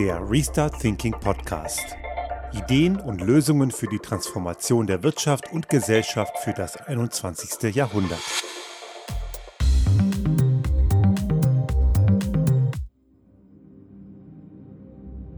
[0.00, 1.94] Der Restart Thinking Podcast.
[2.54, 7.74] Ideen und Lösungen für die Transformation der Wirtschaft und Gesellschaft für das 21.
[7.74, 8.18] Jahrhundert.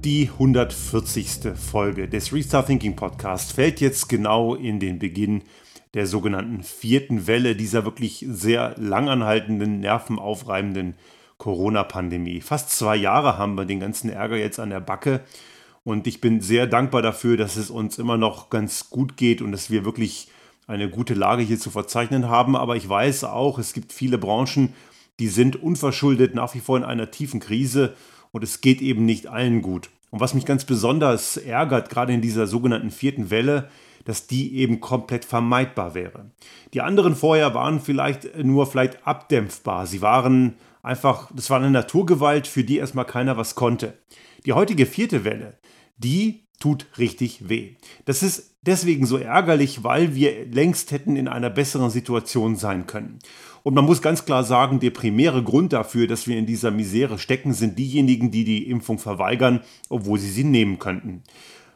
[0.04, 1.56] Die 140.
[1.56, 5.42] Folge des Restart Thinking Podcast fällt jetzt genau in den Beginn
[5.94, 10.94] der sogenannten vierten Welle dieser wirklich sehr langanhaltenden, nervenaufreibenden
[11.42, 12.40] Corona-Pandemie.
[12.40, 15.22] Fast zwei Jahre haben wir den ganzen Ärger jetzt an der Backe.
[15.82, 19.50] Und ich bin sehr dankbar dafür, dass es uns immer noch ganz gut geht und
[19.50, 20.28] dass wir wirklich
[20.68, 22.54] eine gute Lage hier zu verzeichnen haben.
[22.54, 24.72] Aber ich weiß auch, es gibt viele Branchen,
[25.18, 27.96] die sind unverschuldet nach wie vor in einer tiefen Krise
[28.30, 29.90] und es geht eben nicht allen gut.
[30.12, 33.68] Und was mich ganz besonders ärgert, gerade in dieser sogenannten vierten Welle,
[34.04, 36.30] dass die eben komplett vermeidbar wäre.
[36.72, 39.86] Die anderen vorher waren vielleicht nur vielleicht abdämpfbar.
[39.88, 43.98] Sie waren einfach, das war eine Naturgewalt, für die erstmal keiner was konnte.
[44.44, 45.58] Die heutige vierte Welle,
[45.96, 47.74] die tut richtig weh.
[48.04, 53.18] Das ist deswegen so ärgerlich, weil wir längst hätten in einer besseren Situation sein können.
[53.64, 57.18] Und man muss ganz klar sagen, der primäre Grund dafür, dass wir in dieser Misere
[57.18, 61.22] stecken, sind diejenigen, die die Impfung verweigern, obwohl sie sie nehmen könnten.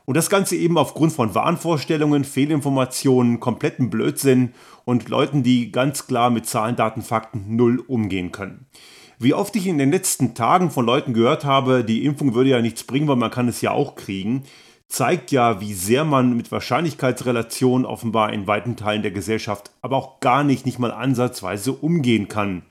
[0.05, 4.53] Und das Ganze eben aufgrund von Wahnvorstellungen, Fehlinformationen, kompletten Blödsinn
[4.87, 8.67] und Leuten, die ganz klar mit Zahlen, Daten, Fakten null umgehen können.
[9.19, 12.63] Wie oft ich in den letzten Tagen von Leuten gehört habe, die Impfung würde ja
[12.63, 14.45] nichts bringen, weil man kann es ja auch kriegen,
[14.89, 20.21] zeigt ja, wie sehr man mit Wahrscheinlichkeitsrelationen offenbar in weiten Teilen der Gesellschaft aber auch
[20.21, 22.63] gar nicht, nicht mal ansatzweise umgehen kann.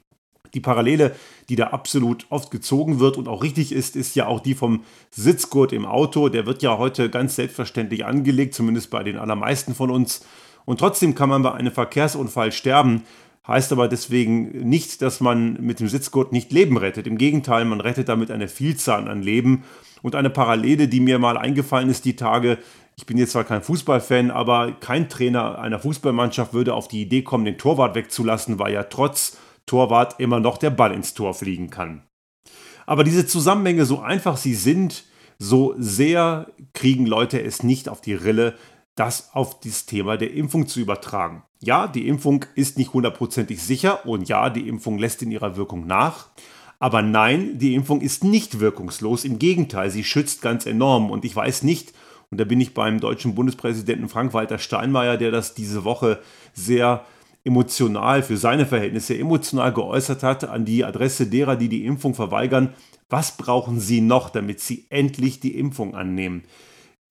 [0.54, 1.14] Die Parallele,
[1.50, 4.84] die da absolut oft gezogen wird und auch richtig ist, ist ja auch die vom
[5.12, 6.30] Sitzgurt im Auto.
[6.30, 10.26] Der wird ja heute ganz selbstverständlich angelegt, zumindest bei den allermeisten von uns.
[10.66, 13.04] Und trotzdem kann man bei einem Verkehrsunfall sterben.
[13.48, 17.06] Heißt aber deswegen nicht, dass man mit dem Sitzgurt nicht Leben rettet.
[17.06, 19.64] Im Gegenteil, man rettet damit eine Vielzahl an Leben.
[20.02, 22.58] Und eine Parallele, die mir mal eingefallen ist die Tage,
[22.98, 27.24] ich bin jetzt zwar kein Fußballfan, aber kein Trainer einer Fußballmannschaft würde auf die Idee
[27.24, 31.70] kommen, den Torwart wegzulassen, weil ja trotz Torwart immer noch der Ball ins Tor fliegen
[31.70, 32.04] kann.
[32.86, 35.04] Aber diese Zusammenhänge, so einfach sie sind,
[35.38, 38.56] so sehr kriegen Leute es nicht auf die Rille,
[38.96, 41.44] das auf das Thema der Impfung zu übertragen.
[41.60, 45.86] Ja, die Impfung ist nicht hundertprozentig sicher und ja, die Impfung lässt in ihrer Wirkung
[45.86, 46.28] nach.
[46.80, 49.26] Aber nein, die Impfung ist nicht wirkungslos.
[49.26, 51.10] Im Gegenteil, sie schützt ganz enorm.
[51.10, 51.94] Und ich weiß nicht,
[52.30, 56.20] und da bin ich beim deutschen Bundespräsidenten Frank-Walter Steinmeier, der das diese Woche
[56.54, 57.06] sehr
[57.44, 62.74] emotional für seine Verhältnisse emotional geäußert hat an die Adresse derer, die die Impfung verweigern.
[63.10, 66.44] Was brauchen sie noch, damit sie endlich die Impfung annehmen?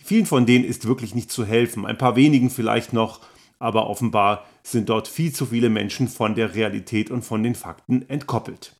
[0.06, 3.20] Vielen von denen ist wirklich nicht zu helfen, ein paar wenigen vielleicht noch,
[3.58, 8.06] aber offenbar sind dort viel zu viele Menschen von der Realität und von den Fakten
[8.10, 8.76] entkoppelt.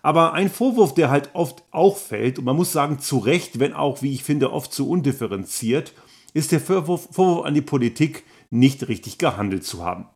[0.00, 3.74] Aber ein Vorwurf, der halt oft auch fällt, und man muss sagen, zu Recht, wenn
[3.74, 5.92] auch, wie ich finde, oft zu undifferenziert,
[6.32, 10.06] ist der Vorwurf, Vorwurf an die Politik, nicht richtig gehandelt zu haben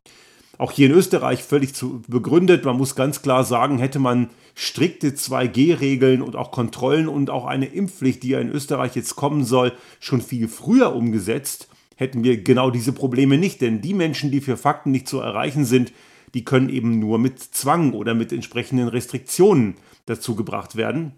[0.61, 2.65] auch hier in Österreich völlig zu begründet.
[2.65, 7.65] Man muss ganz klar sagen, hätte man strikte 2G-Regeln und auch Kontrollen und auch eine
[7.65, 12.69] Impfpflicht, die ja in Österreich jetzt kommen soll, schon viel früher umgesetzt, hätten wir genau
[12.69, 13.59] diese Probleme nicht.
[13.61, 15.93] Denn die Menschen, die für Fakten nicht zu erreichen sind,
[16.35, 21.13] die können eben nur mit Zwang oder mit entsprechenden Restriktionen dazu gebracht werden.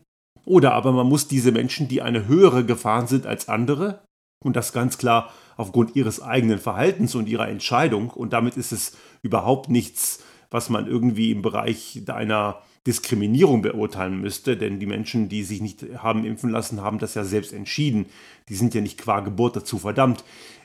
[0.45, 4.03] Oder aber man muss diese Menschen, die eine höhere Gefahr sind als andere,
[4.43, 8.09] und das ganz klar aufgrund ihres eigenen Verhaltens und ihrer Entscheidung.
[8.09, 14.57] Und damit ist es überhaupt nichts, was man irgendwie im Bereich einer Diskriminierung beurteilen müsste,
[14.57, 18.07] denn die Menschen, die sich nicht haben impfen lassen, haben das ja selbst entschieden.
[18.49, 20.23] Die sind ja nicht qua Geburt dazu verdammt.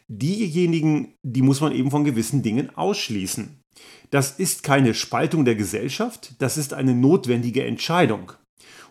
[0.09, 3.63] Diejenigen, die muss man eben von gewissen Dingen ausschließen.
[4.11, 8.33] Das ist keine Spaltung der Gesellschaft, das ist eine notwendige Entscheidung.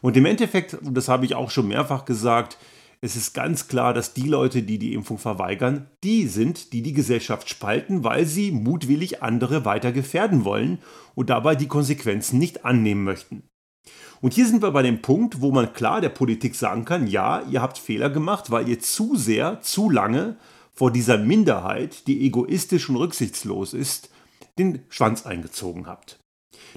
[0.01, 2.57] Und im Endeffekt, und das habe ich auch schon mehrfach gesagt,
[3.01, 6.93] es ist ganz klar, dass die Leute, die die Impfung verweigern, die sind, die die
[6.93, 10.79] Gesellschaft spalten, weil sie mutwillig andere weiter gefährden wollen
[11.13, 13.43] und dabei die Konsequenzen nicht annehmen möchten.
[14.19, 17.43] Und hier sind wir bei dem Punkt, wo man klar der Politik sagen kann, ja,
[17.49, 20.37] ihr habt Fehler gemacht, weil ihr zu sehr, zu lange
[20.73, 24.09] vor dieser Minderheit, die egoistisch und rücksichtslos ist,
[24.57, 26.19] den Schwanz eingezogen habt.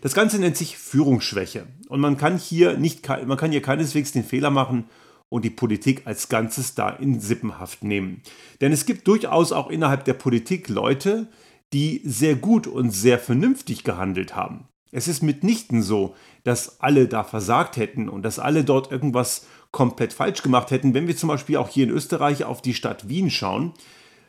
[0.03, 4.25] Das Ganze nennt sich Führungsschwäche und man kann hier nicht, man kann hier keineswegs den
[4.25, 4.85] Fehler machen,
[5.31, 8.21] und die Politik als Ganzes da in Sippenhaft nehmen.
[8.61, 11.29] Denn es gibt durchaus auch innerhalb der Politik Leute,
[11.73, 14.67] die sehr gut und sehr vernünftig gehandelt haben.
[14.93, 20.13] Es ist mitnichten so, dass alle da versagt hätten und dass alle dort irgendwas komplett
[20.13, 20.95] falsch gemacht hätten.
[20.95, 23.73] Wenn wir zum Beispiel auch hier in Österreich auf die Stadt Wien schauen,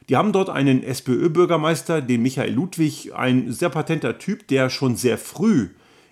[0.07, 5.18] die haben dort einen SPÖ-Bürgermeister, den Michael Ludwig, ein sehr patenter Typ, der schon sehr
[5.18, 5.69] früh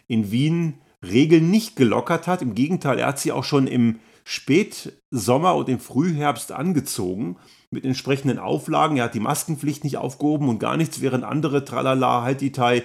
[0.08, 2.42] in Wien Regeln nicht gelockert hat.
[2.42, 4.00] Im Gegenteil, er hat sie auch schon im
[4.32, 7.38] Spätsommer und im Frühherbst angezogen
[7.72, 8.98] mit entsprechenden Auflagen.
[8.98, 12.84] Er hat die Maskenpflicht nicht aufgehoben und gar nichts, während andere Tralala, halt Detail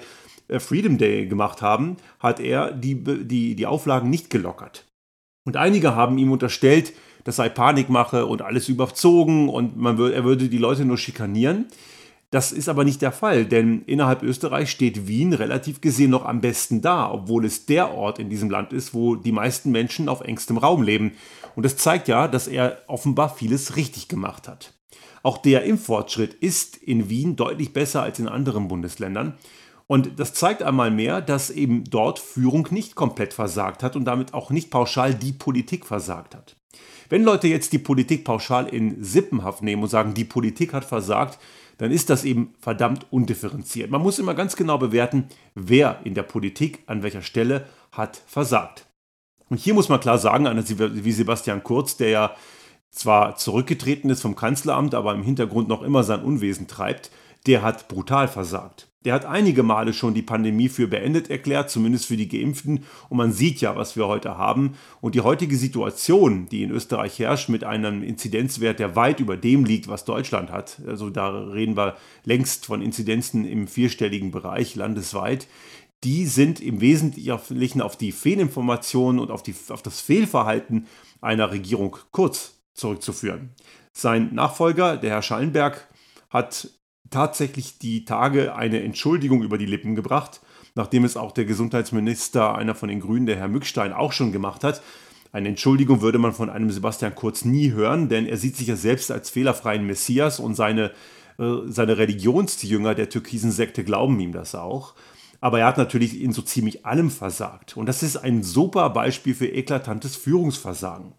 [0.48, 4.86] äh, Freedom Day gemacht haben, hat er die, die, die Auflagen nicht gelockert.
[5.44, 6.94] Und einige haben ihm unterstellt,
[7.24, 11.66] das sei Panikmache und alles überzogen und man, er würde die Leute nur schikanieren.
[12.34, 16.40] Das ist aber nicht der Fall, denn innerhalb Österreich steht Wien relativ gesehen noch am
[16.40, 20.20] besten da, obwohl es der Ort in diesem Land ist, wo die meisten Menschen auf
[20.20, 21.12] engstem Raum leben.
[21.54, 24.74] Und das zeigt ja, dass er offenbar vieles richtig gemacht hat.
[25.22, 29.34] Auch der Impffortschritt ist in Wien deutlich besser als in anderen Bundesländern.
[29.86, 34.34] Und das zeigt einmal mehr, dass eben dort Führung nicht komplett versagt hat und damit
[34.34, 36.56] auch nicht pauschal die Politik versagt hat.
[37.08, 41.38] Wenn Leute jetzt die Politik pauschal in Sippenhaft nehmen und sagen, die Politik hat versagt,
[41.78, 43.90] dann ist das eben verdammt undifferenziert.
[43.90, 48.86] Man muss immer ganz genau bewerten, wer in der Politik an welcher Stelle hat versagt.
[49.48, 52.36] Und hier muss man klar sagen, einer wie Sebastian Kurz, der ja
[52.90, 57.10] zwar zurückgetreten ist vom Kanzleramt, aber im Hintergrund noch immer sein Unwesen treibt,
[57.46, 58.88] der hat brutal versagt.
[59.04, 62.84] Der hat einige Male schon die Pandemie für beendet erklärt, zumindest für die Geimpften.
[63.10, 64.76] Und man sieht ja, was wir heute haben.
[65.02, 69.66] Und die heutige Situation, die in Österreich herrscht, mit einem Inzidenzwert, der weit über dem
[69.66, 75.48] liegt, was Deutschland hat, also da reden wir längst von Inzidenzen im vierstelligen Bereich landesweit,
[76.02, 80.86] die sind im Wesentlichen auf die Fehlinformationen und auf, die, auf das Fehlverhalten
[81.20, 83.50] einer Regierung kurz zurückzuführen.
[83.92, 85.88] Sein Nachfolger, der Herr Schallenberg,
[86.28, 86.68] hat
[87.10, 90.40] tatsächlich die Tage eine Entschuldigung über die Lippen gebracht,
[90.74, 94.64] nachdem es auch der Gesundheitsminister, einer von den Grünen, der Herr Mückstein, auch schon gemacht
[94.64, 94.82] hat.
[95.32, 98.76] Eine Entschuldigung würde man von einem Sebastian Kurz nie hören, denn er sieht sich ja
[98.76, 100.92] selbst als fehlerfreien Messias und seine,
[101.38, 104.94] äh, seine Religionsjünger der türkisen Sekte glauben ihm das auch.
[105.40, 107.76] Aber er hat natürlich in so ziemlich allem versagt.
[107.76, 111.12] Und das ist ein super Beispiel für eklatantes Führungsversagen.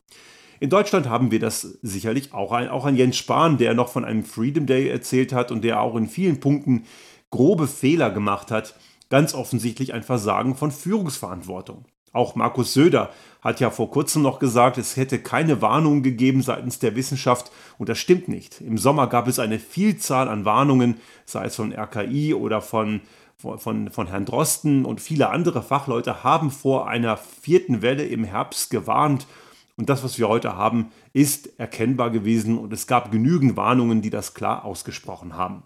[0.59, 4.05] In Deutschland haben wir das sicherlich auch ein, auch ein Jens Spahn, der noch von
[4.05, 6.85] einem Freedom Day erzählt hat und der auch in vielen Punkten
[7.29, 8.75] grobe Fehler gemacht hat.
[9.09, 11.85] Ganz offensichtlich ein Versagen von Führungsverantwortung.
[12.13, 13.09] Auch Markus Söder
[13.41, 17.89] hat ja vor kurzem noch gesagt, es hätte keine Warnungen gegeben seitens der Wissenschaft und
[17.89, 18.61] das stimmt nicht.
[18.61, 23.01] Im Sommer gab es eine Vielzahl an Warnungen, sei es von RKI oder von,
[23.35, 28.69] von, von Herrn Drosten und viele andere Fachleute haben vor einer vierten Welle im Herbst
[28.69, 29.27] gewarnt
[29.77, 34.09] und das, was wir heute haben, ist erkennbar gewesen und es gab genügend Warnungen, die
[34.09, 35.63] das klar ausgesprochen haben.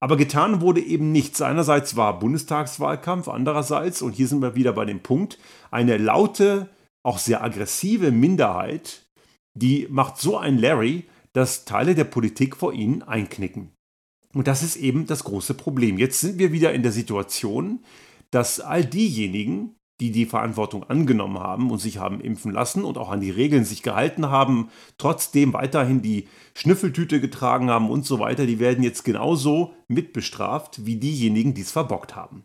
[0.00, 1.40] Aber getan wurde eben nichts.
[1.40, 5.38] Einerseits war Bundestagswahlkampf, andererseits, und hier sind wir wieder bei dem Punkt,
[5.70, 6.68] eine laute,
[7.02, 9.06] auch sehr aggressive Minderheit,
[9.54, 13.70] die macht so ein Larry, dass Teile der Politik vor ihnen einknicken.
[14.34, 15.98] Und das ist eben das große Problem.
[15.98, 17.80] Jetzt sind wir wieder in der Situation,
[18.30, 23.10] dass all diejenigen, die die Verantwortung angenommen haben und sich haben impfen lassen und auch
[23.10, 28.46] an die Regeln sich gehalten haben, trotzdem weiterhin die Schnüffeltüte getragen haben und so weiter,
[28.46, 32.44] die werden jetzt genauso mitbestraft wie diejenigen, die es verbockt haben.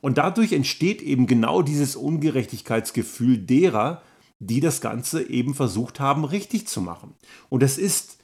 [0.00, 4.02] Und dadurch entsteht eben genau dieses Ungerechtigkeitsgefühl derer,
[4.38, 7.14] die das Ganze eben versucht haben, richtig zu machen.
[7.48, 8.15] Und es ist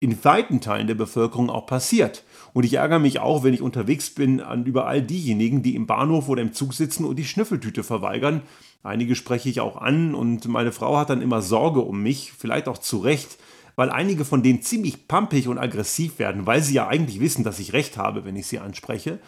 [0.00, 2.24] in weiten Teilen der Bevölkerung auch passiert.
[2.52, 5.86] Und ich ärgere mich auch, wenn ich unterwegs bin, an über all diejenigen, die im
[5.86, 8.42] Bahnhof oder im Zug sitzen und die Schnüffeltüte verweigern.
[8.82, 12.68] Einige spreche ich auch an und meine Frau hat dann immer Sorge um mich, vielleicht
[12.68, 13.38] auch zu Recht,
[13.74, 17.58] weil einige von denen ziemlich pampig und aggressiv werden, weil sie ja eigentlich wissen, dass
[17.58, 19.18] ich recht habe, wenn ich sie anspreche.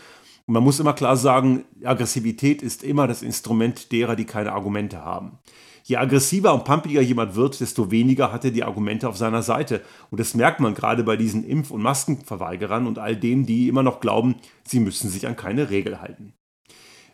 [0.50, 5.04] Und man muss immer klar sagen, Aggressivität ist immer das Instrument derer, die keine Argumente
[5.04, 5.38] haben.
[5.84, 9.80] Je aggressiver und pumpiger jemand wird, desto weniger hat er die Argumente auf seiner Seite.
[10.10, 13.84] Und das merkt man gerade bei diesen Impf- und Maskenverweigerern und all denen, die immer
[13.84, 16.34] noch glauben, sie müssen sich an keine Regel halten.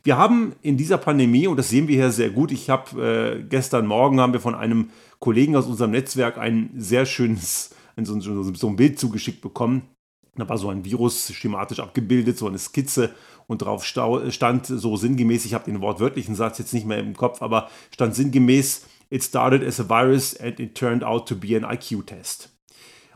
[0.03, 3.43] Wir haben in dieser Pandemie, und das sehen wir hier sehr gut, ich habe äh,
[3.43, 4.89] gestern Morgen haben wir von einem
[5.19, 8.19] Kollegen aus unserem Netzwerk ein sehr schönes, so,
[8.55, 9.83] so ein Bild zugeschickt bekommen.
[10.37, 13.15] Da war so ein Virus schematisch abgebildet, so eine Skizze
[13.47, 17.43] und drauf stand so sinngemäß, ich habe den wortwörtlichen Satz jetzt nicht mehr im Kopf,
[17.43, 21.65] aber stand sinngemäß, it started as a virus and it turned out to be an
[21.65, 22.51] IQ-Test.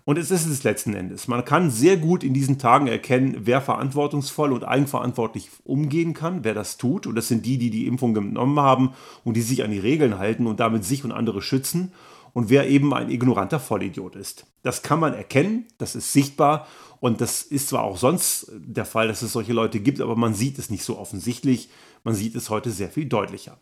[0.05, 1.29] Und es ist es letzten Endes.
[1.29, 6.55] Man kann sehr gut in diesen Tagen erkennen, wer verantwortungsvoll und eigenverantwortlich umgehen kann, wer
[6.55, 7.07] das tut.
[7.07, 10.19] Und das sind die, die die Impfung genommen haben und die sich an die Regeln
[10.19, 11.93] halten und damit sich und andere schützen.
[12.33, 14.47] Und wer eben ein ignoranter Vollidiot ist.
[14.63, 16.67] Das kann man erkennen, das ist sichtbar
[17.01, 20.35] und das ist zwar auch sonst der Fall, dass es solche Leute gibt, aber man
[20.35, 21.71] sieht es nicht so offensichtlich.
[22.05, 23.59] Man sieht es heute sehr viel deutlicher.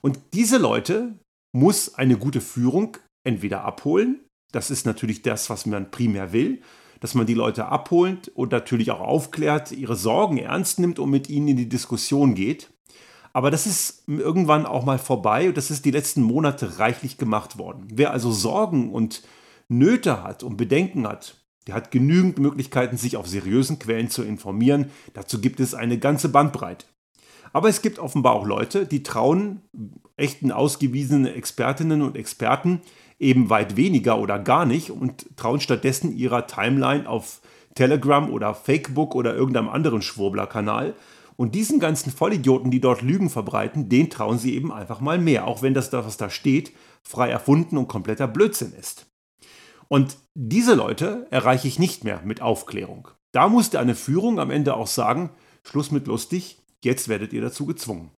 [0.00, 1.18] Und diese Leute
[1.52, 4.20] muss eine gute Führung entweder abholen,
[4.54, 6.62] das ist natürlich das, was man primär will,
[7.00, 11.28] dass man die Leute abholt und natürlich auch aufklärt, ihre Sorgen ernst nimmt und mit
[11.28, 12.70] ihnen in die Diskussion geht.
[13.34, 17.58] Aber das ist irgendwann auch mal vorbei und das ist die letzten Monate reichlich gemacht
[17.58, 17.88] worden.
[17.92, 19.22] Wer also Sorgen und
[19.68, 21.34] Nöte hat und Bedenken hat,
[21.66, 24.90] der hat genügend Möglichkeiten, sich auf seriösen Quellen zu informieren.
[25.14, 26.86] Dazu gibt es eine ganze Bandbreite.
[27.52, 29.62] Aber es gibt offenbar auch Leute, die trauen
[30.16, 32.82] echten ausgewiesenen Expertinnen und Experten
[33.18, 37.40] eben weit weniger oder gar nicht und trauen stattdessen ihrer Timeline auf
[37.74, 40.94] Telegram oder Fakebook oder irgendeinem anderen Schwurbler-Kanal.
[41.36, 45.46] Und diesen ganzen Vollidioten, die dort Lügen verbreiten, denen trauen sie eben einfach mal mehr,
[45.46, 46.72] auch wenn das, was da steht,
[47.02, 49.06] frei erfunden und kompletter Blödsinn ist.
[49.88, 53.08] Und diese Leute erreiche ich nicht mehr mit Aufklärung.
[53.32, 55.30] Da musste eine Führung am Ende auch sagen,
[55.64, 58.10] Schluss mit lustig, jetzt werdet ihr dazu gezwungen.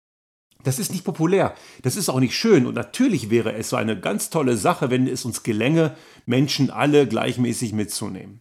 [0.64, 4.00] Das ist nicht populär, das ist auch nicht schön und natürlich wäre es so eine
[4.00, 5.94] ganz tolle Sache, wenn es uns gelänge,
[6.25, 8.40] Menschen alle gleichmäßig mitzunehmen.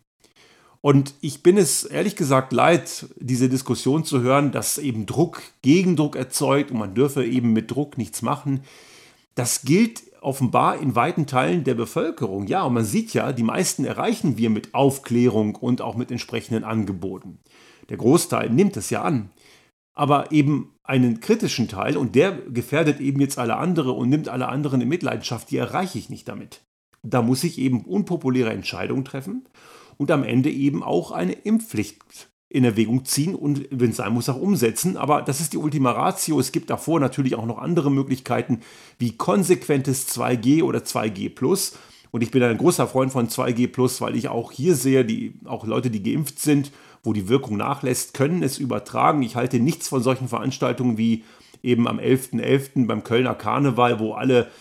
[0.85, 6.17] Und ich bin es ehrlich gesagt leid, diese Diskussion zu hören, dass eben Druck Gegendruck
[6.17, 8.65] erzeugt und man dürfe eben mit Druck nichts machen.
[9.33, 12.47] Das gilt offenbar in weiten Teilen der Bevölkerung.
[12.47, 16.65] Ja, und man sieht ja, die meisten erreichen wir mit Aufklärung und auch mit entsprechenden
[16.65, 17.39] Angeboten.
[17.87, 19.29] Der Großteil nimmt es ja an.
[19.93, 24.49] Aber eben einen kritischen Teil, und der gefährdet eben jetzt alle andere und nimmt alle
[24.49, 26.59] anderen in Mitleidenschaft, die erreiche ich nicht damit.
[27.03, 29.45] Da muss ich eben unpopuläre Entscheidungen treffen
[29.97, 34.29] und am Ende eben auch eine Impfpflicht in Erwägung ziehen und, wenn es sein muss,
[34.29, 34.95] auch umsetzen.
[34.95, 36.39] Aber das ist die Ultima Ratio.
[36.39, 38.59] Es gibt davor natürlich auch noch andere Möglichkeiten
[38.99, 41.73] wie konsequentes 2G oder 2G
[42.11, 45.65] Und ich bin ein großer Freund von 2G weil ich auch hier sehe, die, auch
[45.65, 46.71] Leute, die geimpft sind,
[47.01, 49.23] wo die Wirkung nachlässt, können es übertragen.
[49.23, 51.23] Ich halte nichts von solchen Veranstaltungen wie
[51.63, 52.39] eben am 11.11.
[52.39, 52.87] .11.
[52.87, 54.51] beim Kölner Karneval, wo alle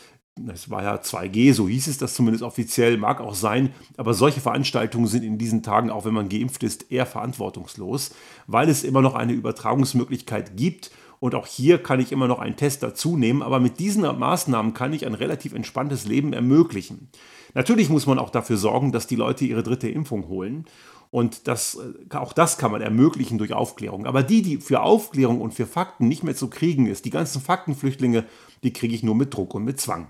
[0.53, 4.41] es war ja 2G, so hieß es das zumindest offiziell, mag auch sein, aber solche
[4.41, 8.15] Veranstaltungen sind in diesen Tagen, auch wenn man geimpft ist, eher verantwortungslos,
[8.47, 12.57] weil es immer noch eine Übertragungsmöglichkeit gibt und auch hier kann ich immer noch einen
[12.57, 17.11] Test dazu nehmen, aber mit diesen Maßnahmen kann ich ein relativ entspanntes Leben ermöglichen.
[17.55, 20.65] Natürlich muss man auch dafür sorgen, dass die Leute ihre dritte Impfung holen.
[21.11, 24.07] Und das, äh, auch das kann man ermöglichen durch Aufklärung.
[24.07, 27.43] Aber die, die für Aufklärung und für Fakten nicht mehr zu kriegen ist, die ganzen
[27.43, 28.25] Faktenflüchtlinge,
[28.65, 30.09] die kriege ich nur mit Druck und mit Zwang.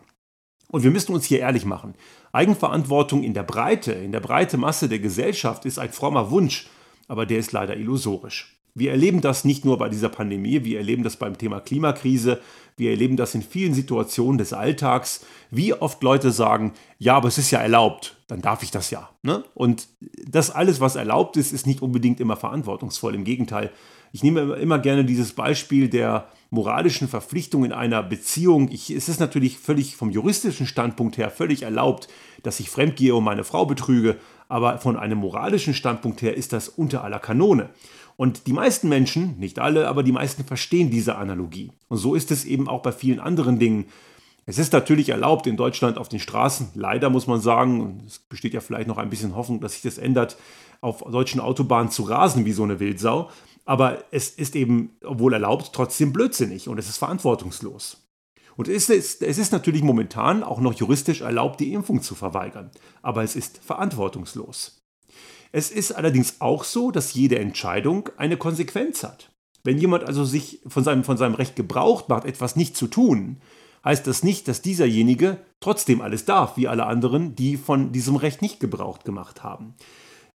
[0.73, 1.95] Und wir müssen uns hier ehrlich machen.
[2.33, 6.67] Eigenverantwortung in der Breite, in der breite Masse der Gesellschaft ist ein frommer Wunsch,
[7.09, 8.57] aber der ist leider illusorisch.
[8.75, 12.41] Wir erleben das nicht nur bei dieser Pandemie, wir erleben das beim Thema Klimakrise,
[12.79, 17.37] wir erleben das in vielen Situationen des Alltags, wie oft Leute sagen, ja, aber es
[17.37, 19.11] ist ja erlaubt, dann darf ich das ja.
[19.23, 19.45] Ne?
[19.53, 19.89] Und
[20.27, 23.15] das alles, was erlaubt ist, ist nicht unbedingt immer verantwortungsvoll.
[23.15, 23.71] Im Gegenteil,
[24.11, 28.69] ich nehme immer gerne dieses Beispiel der moralischen Verpflichtung in einer Beziehung.
[28.71, 32.09] Ich, es ist natürlich völlig vom juristischen Standpunkt her völlig erlaubt,
[32.43, 34.19] dass ich fremdgehe und meine Frau betrüge,
[34.51, 37.71] aber von einem moralischen Standpunkt her ist das unter aller Kanone.
[38.19, 41.73] Und die meisten Menschen, nicht alle, aber die meisten verstehen diese Analogie.
[41.89, 43.87] Und so ist es eben auch bei vielen anderen Dingen.
[44.45, 48.19] Es ist natürlich erlaubt, in Deutschland auf den Straßen, leider muss man sagen, und es
[48.19, 50.37] besteht ja vielleicht noch ein bisschen Hoffnung, dass sich das ändert,
[50.83, 53.31] auf deutschen Autobahnen zu rasen wie so eine Wildsau.
[53.65, 58.09] Aber es ist eben, obwohl erlaubt, trotzdem blödsinnig und es ist verantwortungslos.
[58.57, 62.71] Und es ist, es ist natürlich momentan auch noch juristisch erlaubt, die Impfung zu verweigern.
[63.01, 64.83] Aber es ist verantwortungslos.
[65.53, 69.31] Es ist allerdings auch so, dass jede Entscheidung eine Konsequenz hat.
[69.65, 73.41] Wenn jemand also sich von seinem, von seinem Recht gebraucht macht, etwas nicht zu tun,
[73.85, 78.43] heißt das nicht, dass dieserjenige trotzdem alles darf, wie alle anderen, die von diesem Recht
[78.43, 79.75] nicht gebraucht gemacht haben.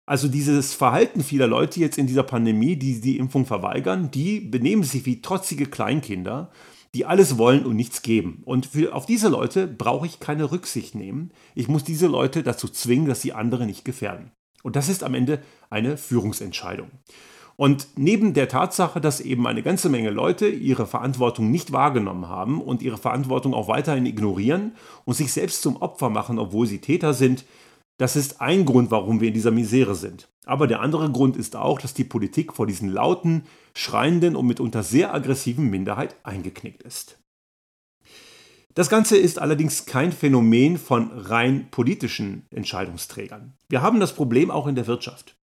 [0.05, 4.83] Also dieses Verhalten vieler Leute jetzt in dieser Pandemie, die die Impfung verweigern, die benehmen
[4.83, 6.51] sich wie trotzige Kleinkinder,
[6.93, 8.41] die alles wollen und nichts geben.
[8.45, 11.31] Und für, auf diese Leute brauche ich keine Rücksicht nehmen.
[11.55, 14.31] Ich muss diese Leute dazu zwingen, dass sie andere nicht gefährden.
[14.63, 16.89] Und das ist am Ende eine Führungsentscheidung.
[17.57, 22.61] Und neben der Tatsache, dass eben eine ganze Menge Leute ihre Verantwortung nicht wahrgenommen haben
[22.61, 24.73] und ihre Verantwortung auch weiterhin ignorieren
[25.05, 27.45] und sich selbst zum Opfer machen, obwohl sie Täter sind,
[27.97, 30.27] das ist ein Grund, warum wir in dieser Misere sind.
[30.45, 34.83] Aber der andere Grund ist auch, dass die Politik vor diesen lauten, schreienden und mitunter
[34.83, 37.17] sehr aggressiven Minderheit eingeknickt ist.
[38.73, 43.53] Das Ganze ist allerdings kein Phänomen von rein politischen Entscheidungsträgern.
[43.69, 45.37] Wir haben das Problem auch in der Wirtschaft.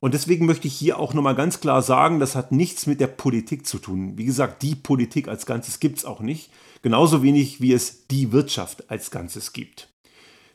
[0.00, 3.06] Und deswegen möchte ich hier auch nochmal ganz klar sagen, das hat nichts mit der
[3.06, 4.16] Politik zu tun.
[4.16, 6.50] Wie gesagt, die Politik als Ganzes gibt es auch nicht.
[6.82, 9.88] Genauso wenig wie es die Wirtschaft als Ganzes gibt.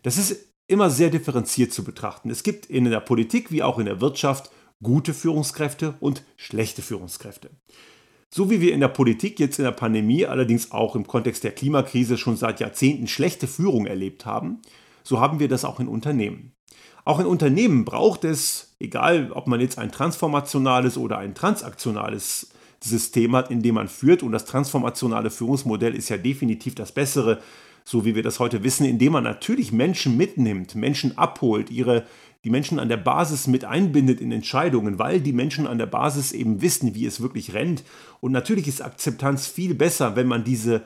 [0.02, 2.30] Das ist immer sehr differenziert zu betrachten.
[2.30, 7.50] Es gibt in der Politik wie auch in der Wirtschaft gute Führungskräfte und schlechte Führungskräfte.
[8.30, 11.52] So wie wir in der Politik jetzt in der Pandemie allerdings auch im Kontext der
[11.52, 14.62] Klimakrise schon seit Jahrzehnten schlechte Führung erlebt haben,
[15.04, 16.54] so haben wir das auch in Unternehmen.
[17.04, 22.52] Auch in Unternehmen braucht es, egal ob man jetzt ein transformationales oder ein transaktionales
[22.84, 24.22] System hat, in dem man führt.
[24.22, 27.42] Und das transformationale Führungsmodell ist ja definitiv das bessere,
[27.90, 32.06] so wie wir das heute wissen, indem man natürlich Menschen mitnimmt, Menschen abholt, ihre,
[32.44, 36.32] die Menschen an der Basis mit einbindet in Entscheidungen, weil die Menschen an der Basis
[36.32, 37.84] eben wissen, wie es wirklich rennt.
[38.22, 40.84] Und natürlich ist Akzeptanz viel besser, wenn man diese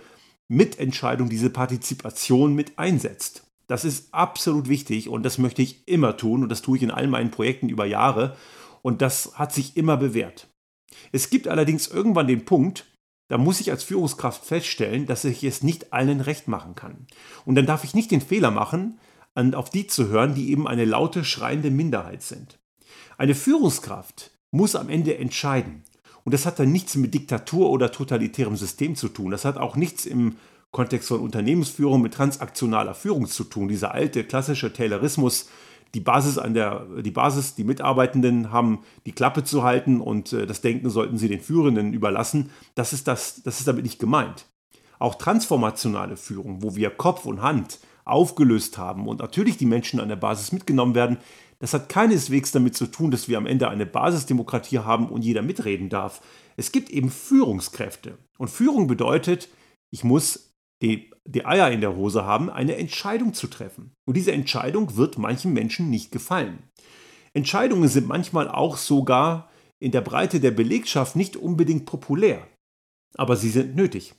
[0.47, 3.43] Mitentscheidung, diese Partizipation mit einsetzt.
[3.67, 6.91] Das ist absolut wichtig und das möchte ich immer tun und das tue ich in
[6.91, 8.37] all meinen Projekten über Jahre
[8.81, 10.47] und das hat sich immer bewährt.
[11.11, 12.85] Es gibt allerdings irgendwann den Punkt,
[13.33, 17.07] da muss ich als Führungskraft feststellen, dass ich es nicht allen recht machen kann.
[17.45, 18.99] Und dann darf ich nicht den Fehler machen,
[19.55, 22.59] auf die zu hören, die eben eine laute, schreiende Minderheit sind.
[23.17, 25.81] Eine Führungskraft muss am Ende entscheiden.
[26.23, 29.31] Und das hat dann nichts mit Diktatur oder totalitärem System zu tun.
[29.31, 30.35] Das hat auch nichts im
[30.69, 33.67] Kontext von Unternehmensführung mit transaktionaler Führung zu tun.
[33.67, 35.49] Dieser alte klassische Taylorismus,
[35.93, 40.47] die Basis an der, die Basis, die Mitarbeitenden haben die Klappe zu halten und äh,
[40.47, 42.49] das Denken sollten sie den Führenden überlassen.
[42.75, 44.45] Das ist, das, das ist damit nicht gemeint.
[44.99, 50.09] Auch transformationale Führung, wo wir Kopf und Hand aufgelöst haben und natürlich die Menschen an
[50.09, 51.17] der Basis mitgenommen werden,
[51.59, 55.41] das hat keineswegs damit zu tun, dass wir am Ende eine Basisdemokratie haben und jeder
[55.41, 56.21] mitreden darf.
[56.57, 58.17] Es gibt eben Führungskräfte.
[58.37, 59.47] Und Führung bedeutet,
[59.89, 60.52] ich muss
[60.83, 63.95] die, die Eier in der Hose haben, eine Entscheidung zu treffen.
[64.05, 66.63] Und diese Entscheidung wird manchen Menschen nicht gefallen.
[67.33, 69.49] Entscheidungen sind manchmal auch sogar
[69.79, 72.47] in der Breite der Belegschaft nicht unbedingt populär,
[73.17, 74.13] aber sie sind nötig.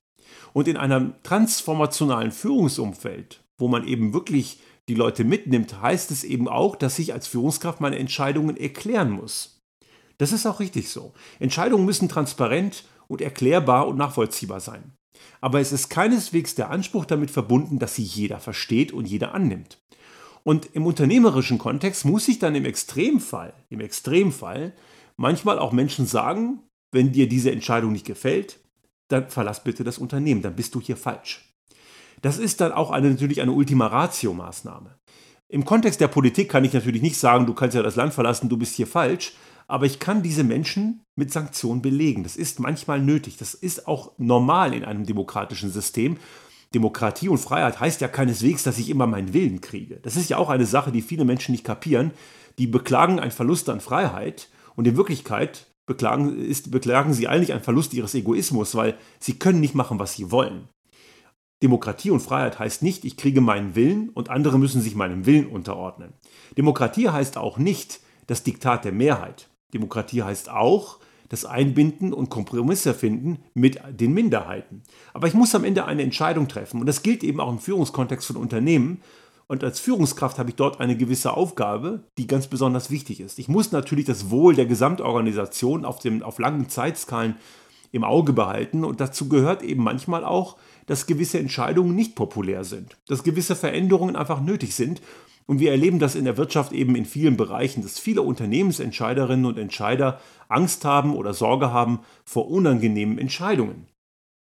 [0.52, 6.48] Und in einem transformationalen Führungsumfeld, wo man eben wirklich die Leute mitnimmt, heißt es eben
[6.48, 9.60] auch, dass ich als Führungskraft meine Entscheidungen erklären muss.
[10.18, 11.12] Das ist auch richtig so.
[11.40, 14.92] Entscheidungen müssen transparent und erklärbar und nachvollziehbar sein.
[15.40, 19.78] Aber es ist keineswegs der Anspruch damit verbunden, dass sie jeder versteht und jeder annimmt.
[20.42, 24.72] Und im unternehmerischen Kontext muss ich dann im Extremfall, im Extremfall
[25.16, 26.60] manchmal auch Menschen sagen,
[26.92, 28.60] wenn dir diese Entscheidung nicht gefällt,
[29.08, 31.54] dann verlass bitte das Unternehmen, dann bist du hier falsch.
[32.22, 34.98] Das ist dann auch eine, natürlich eine Ultima Ratio-Maßnahme.
[35.48, 38.48] Im Kontext der Politik kann ich natürlich nicht sagen, du kannst ja das Land verlassen,
[38.48, 39.34] du bist hier falsch,
[39.66, 42.22] aber ich kann diese Menschen mit Sanktionen belegen.
[42.22, 43.36] Das ist manchmal nötig.
[43.36, 46.18] Das ist auch normal in einem demokratischen System.
[46.74, 50.00] Demokratie und Freiheit heißt ja keineswegs, dass ich immer meinen Willen kriege.
[50.02, 52.10] Das ist ja auch eine Sache, die viele Menschen nicht kapieren.
[52.58, 57.62] Die beklagen einen Verlust an Freiheit und in Wirklichkeit beklagen, ist, beklagen sie eigentlich einen
[57.62, 60.68] Verlust ihres Egoismus, weil sie können nicht machen, was sie wollen.
[61.62, 65.46] Demokratie und Freiheit heißt nicht, ich kriege meinen Willen und andere müssen sich meinem Willen
[65.46, 66.12] unterordnen.
[66.58, 69.48] Demokratie heißt auch nicht das Diktat der Mehrheit.
[69.74, 74.82] Demokratie heißt auch das Einbinden und Kompromisse finden mit den Minderheiten.
[75.12, 76.80] Aber ich muss am Ende eine Entscheidung treffen.
[76.80, 79.00] Und das gilt eben auch im Führungskontext von Unternehmen.
[79.46, 83.38] Und als Führungskraft habe ich dort eine gewisse Aufgabe, die ganz besonders wichtig ist.
[83.38, 87.36] Ich muss natürlich das Wohl der Gesamtorganisation auf, dem, auf langen Zeitskalen
[87.90, 88.84] im Auge behalten.
[88.84, 90.56] Und dazu gehört eben manchmal auch,
[90.86, 95.00] dass gewisse Entscheidungen nicht populär sind, dass gewisse Veränderungen einfach nötig sind
[95.46, 99.58] und wir erleben das in der Wirtschaft eben in vielen Bereichen, dass viele Unternehmensentscheiderinnen und
[99.58, 103.86] Entscheider Angst haben oder Sorge haben vor unangenehmen Entscheidungen.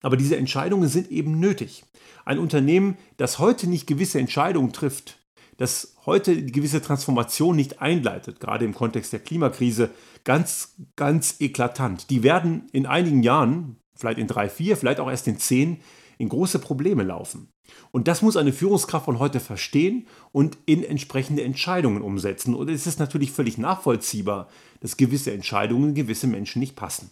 [0.02, 1.84] Aber diese Entscheidungen sind eben nötig.
[2.26, 5.18] Ein Unternehmen, das heute nicht gewisse Entscheidungen trifft,
[5.58, 9.90] das heute gewisse Transformation nicht einleitet, gerade im Kontext der Klimakrise,
[10.24, 12.10] ganz, ganz eklatant.
[12.10, 15.80] Die werden in einigen Jahren, vielleicht in drei, vier, vielleicht auch erst in zehn,
[16.18, 17.50] in große Probleme laufen.
[17.92, 22.56] Und das muss eine Führungskraft von heute verstehen und in entsprechende Entscheidungen umsetzen.
[22.56, 24.48] Und es ist natürlich völlig nachvollziehbar,
[24.80, 27.12] dass gewisse Entscheidungen gewisse Menschen nicht passen.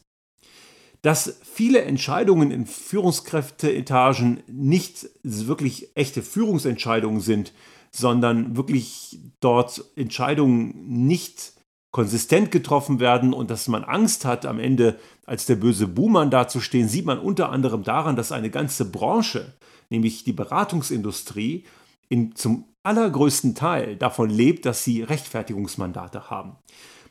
[1.01, 7.53] Dass viele Entscheidungen in Führungskräfteetagen nicht wirklich echte Führungsentscheidungen sind,
[7.91, 11.54] sondern wirklich dort Entscheidungen nicht
[11.95, 16.89] konsistent getroffen werden und dass man Angst hat, am Ende als der böse Buhmann dazustehen,
[16.89, 19.53] sieht man unter anderem daran, dass eine ganze Branche,
[19.89, 21.63] nämlich die Beratungsindustrie,
[22.09, 26.57] in, zum allergrößten Teil davon lebt, dass sie Rechtfertigungsmandate haben.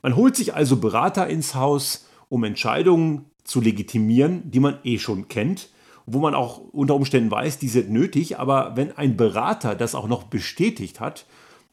[0.03, 5.29] Man holt sich also Berater ins Haus, um Entscheidungen zu legitimieren, die man eh schon
[5.29, 5.71] kennt,
[6.05, 10.09] wo man auch unter Umständen weiß, die sind nötig, aber wenn ein Berater das auch
[10.09, 11.25] noch bestätigt hat,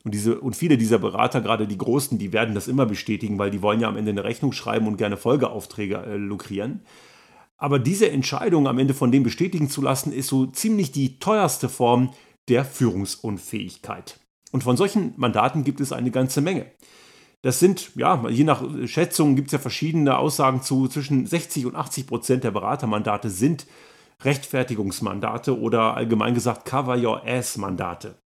[0.03, 3.51] und, diese, und viele dieser Berater, gerade die Großen, die werden das immer bestätigen, weil
[3.51, 6.81] die wollen ja am Ende eine Rechnung schreiben und gerne Folgeaufträge äh, lukrieren.
[7.57, 11.69] Aber diese Entscheidung am Ende von dem bestätigen zu lassen, ist so ziemlich die teuerste
[11.69, 12.11] Form
[12.49, 14.19] der Führungsunfähigkeit.
[14.51, 16.65] Und von solchen Mandaten gibt es eine ganze Menge.
[17.43, 21.75] Das sind, ja, je nach Schätzung gibt es ja verschiedene Aussagen zu, zwischen 60 und
[21.75, 23.65] 80 Prozent der Beratermandate sind
[24.23, 28.20] Rechtfertigungsmandate oder allgemein gesagt Cover Your Ass Mandate.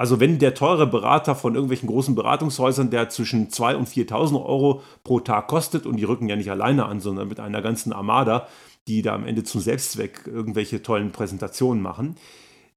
[0.00, 4.82] Also wenn der teure Berater von irgendwelchen großen Beratungshäusern, der zwischen 2.000 und 4.000 Euro
[5.04, 8.48] pro Tag kostet, und die rücken ja nicht alleine an, sondern mit einer ganzen Armada,
[8.88, 12.16] die da am Ende zum Selbstzweck irgendwelche tollen Präsentationen machen,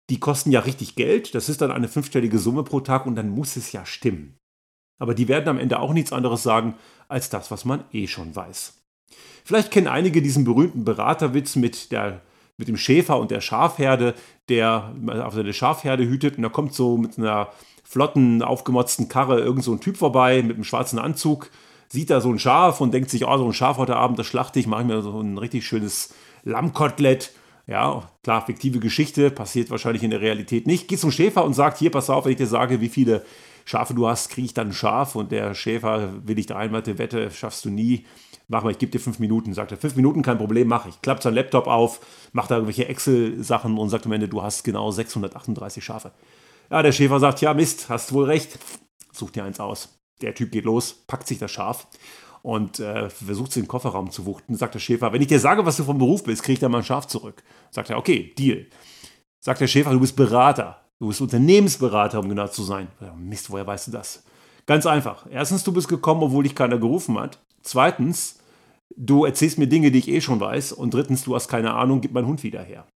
[0.10, 1.34] die kosten ja richtig Geld.
[1.34, 4.36] Das ist dann eine fünfstellige Summe pro Tag und dann muss es ja stimmen.
[5.00, 6.76] Aber die werden am Ende auch nichts anderes sagen
[7.08, 8.82] als das, was man eh schon weiß.
[9.46, 12.20] Vielleicht kennen einige diesen berühmten Beraterwitz mit, der,
[12.58, 14.14] mit dem Schäfer und der Schafherde,
[14.50, 17.50] der auf seine Schafherde hütet und da kommt so mit einer
[17.84, 21.50] flotten, aufgemotzten Karre irgend so ein Typ vorbei mit einem schwarzen Anzug,
[21.90, 24.26] sieht da so ein Schaf und denkt sich, oh, so ein Schaf heute Abend, das
[24.26, 26.14] schlachte ich, mache ich mir so ein richtig schönes
[26.44, 27.32] Lammkotelett.
[27.66, 30.88] Ja, klar, fiktive Geschichte, passiert wahrscheinlich in der Realität nicht.
[30.88, 33.24] Geht zum Schäfer und sagt, hier, pass auf, wenn ich dir sage, wie viele
[33.64, 36.86] Schafe du hast, kriege ich dann ein Schaf und der Schäfer will ich da einmal,
[36.86, 38.06] Wette, schaffst du nie.
[38.54, 39.56] Mach mal, ich gebe dir fünf Minuten.
[39.56, 41.02] Sagt er, fünf Minuten, kein Problem, mach ich.
[41.02, 42.00] Klappt sein Laptop auf,
[42.34, 46.12] macht da irgendwelche Excel-Sachen und sagt am Ende, du hast genau 638 Schafe.
[46.70, 48.60] Ja, der Schäfer sagt, ja, Mist, hast wohl recht.
[49.12, 49.98] Such dir eins aus.
[50.22, 51.88] Der Typ geht los, packt sich das Schaf
[52.44, 54.56] und äh, versucht es in den Kofferraum zu wuchten.
[54.56, 56.72] Sagt der Schäfer, wenn ich dir sage, was du vom Beruf bist, kriege ich dann
[56.72, 57.42] mal ein Schaf zurück.
[57.72, 58.68] Sagt er, okay, Deal.
[59.40, 60.80] Sagt der Schäfer, du bist Berater.
[61.00, 62.88] Du bist Unternehmensberater, um genau zu sein.
[63.18, 64.22] Mist, woher weißt du das?
[64.68, 65.26] Ganz einfach.
[65.32, 67.40] Erstens, du bist gekommen, obwohl dich keiner gerufen hat.
[67.64, 68.43] Zweitens,
[68.98, 70.74] du erzählst mir Dinge, die ich eh schon weiß.
[70.74, 72.88] Und drittens, du hast keine Ahnung, gib mein Hund wieder her.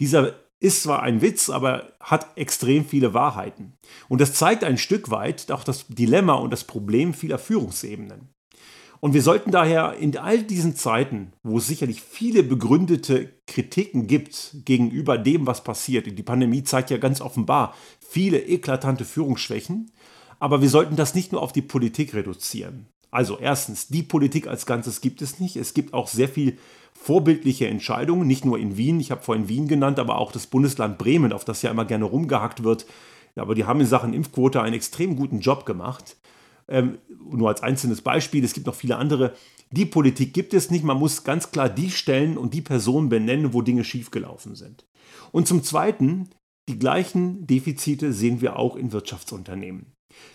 [0.00, 3.74] Dieser ist zwar ein Witz, aber hat extrem viele Wahrheiten.
[4.08, 8.28] Und das zeigt ein Stück weit auch das Dilemma und das Problem vieler Führungsebenen.
[9.00, 14.56] Und wir sollten daher in all diesen Zeiten, wo es sicherlich viele begründete Kritiken gibt
[14.64, 19.92] gegenüber dem, was passiert, die Pandemie zeigt ja ganz offenbar viele eklatante Führungsschwächen,
[20.40, 22.88] aber wir sollten das nicht nur auf die Politik reduzieren.
[23.10, 25.56] Also erstens, die Politik als Ganzes gibt es nicht.
[25.56, 26.58] Es gibt auch sehr viel
[26.92, 30.98] vorbildliche Entscheidungen, nicht nur in Wien, ich habe vorhin Wien genannt, aber auch das Bundesland
[30.98, 32.86] Bremen, auf das ja immer gerne rumgehackt wird.
[33.36, 36.16] Aber die haben in Sachen Impfquote einen extrem guten Job gemacht.
[36.66, 36.98] Ähm,
[37.30, 39.34] nur als einzelnes Beispiel, es gibt noch viele andere.
[39.70, 43.52] Die Politik gibt es nicht, man muss ganz klar die Stellen und die Personen benennen,
[43.52, 44.84] wo Dinge schiefgelaufen sind.
[45.30, 46.28] Und zum Zweiten,
[46.68, 49.92] die gleichen Defizite sehen wir auch in Wirtschaftsunternehmen.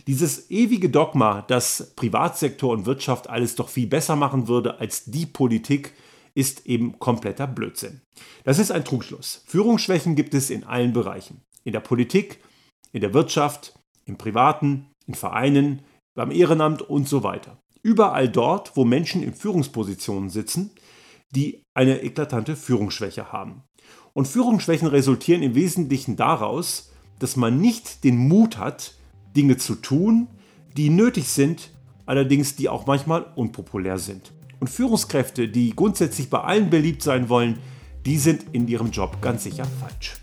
[0.07, 5.25] Dieses ewige Dogma, dass Privatsektor und Wirtschaft alles doch viel besser machen würde als die
[5.25, 5.93] Politik,
[6.35, 8.01] ist eben kompletter Blödsinn.
[8.43, 9.43] Das ist ein Trugschluss.
[9.45, 11.41] Führungsschwächen gibt es in allen Bereichen.
[11.63, 12.39] In der Politik,
[12.91, 15.83] in der Wirtschaft, im Privaten, in Vereinen,
[16.15, 17.57] beim Ehrenamt und so weiter.
[17.81, 20.71] Überall dort, wo Menschen in Führungspositionen sitzen,
[21.31, 23.63] die eine eklatante Führungsschwäche haben.
[24.13, 28.95] Und Führungsschwächen resultieren im Wesentlichen daraus, dass man nicht den Mut hat,
[29.35, 30.27] Dinge zu tun,
[30.77, 31.71] die nötig sind,
[32.05, 34.31] allerdings die auch manchmal unpopulär sind.
[34.59, 37.57] Und Führungskräfte, die grundsätzlich bei allen beliebt sein wollen,
[38.05, 40.22] die sind in ihrem Job ganz sicher falsch.